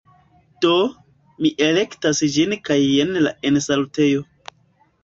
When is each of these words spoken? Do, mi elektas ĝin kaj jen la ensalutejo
Do, 0.63 0.71
mi 1.43 1.51
elektas 1.67 2.23
ĝin 2.39 2.59
kaj 2.71 2.81
jen 2.89 3.17
la 3.29 3.37
ensalutejo 3.53 4.27